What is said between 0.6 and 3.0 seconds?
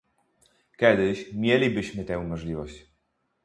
Kiedyś mielibyśmy tę możliwość